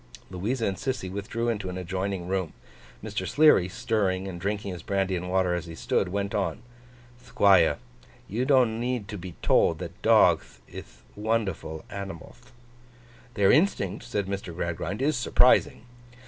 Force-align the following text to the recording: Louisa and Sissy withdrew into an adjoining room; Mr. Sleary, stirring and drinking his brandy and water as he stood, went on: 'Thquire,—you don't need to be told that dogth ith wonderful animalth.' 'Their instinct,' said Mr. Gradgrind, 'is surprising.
Louisa 0.31 0.65
and 0.65 0.77
Sissy 0.77 1.11
withdrew 1.11 1.47
into 1.47 1.69
an 1.69 1.77
adjoining 1.77 2.27
room; 2.27 2.53
Mr. 3.03 3.27
Sleary, 3.27 3.69
stirring 3.69 4.27
and 4.27 4.41
drinking 4.41 4.73
his 4.73 4.81
brandy 4.81 5.15
and 5.15 5.29
water 5.29 5.53
as 5.53 5.67
he 5.67 5.75
stood, 5.75 6.09
went 6.09 6.33
on: 6.33 6.63
'Thquire,—you 7.19 8.43
don't 8.43 8.79
need 8.79 9.07
to 9.07 9.17
be 9.19 9.35
told 9.43 9.77
that 9.77 10.01
dogth 10.01 10.59
ith 10.67 11.03
wonderful 11.15 11.85
animalth.' 11.91 12.51
'Their 13.35 13.51
instinct,' 13.51 14.03
said 14.05 14.25
Mr. 14.25 14.55
Gradgrind, 14.55 15.03
'is 15.03 15.15
surprising. 15.17 15.85